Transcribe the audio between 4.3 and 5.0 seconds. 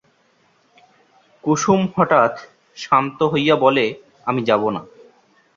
যাব না।